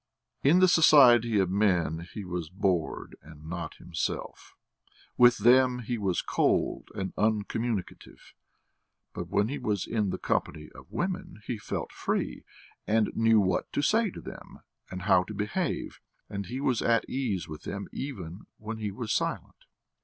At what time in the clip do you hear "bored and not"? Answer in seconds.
2.49-3.75